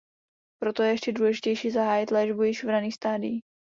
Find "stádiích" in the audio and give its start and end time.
2.93-3.43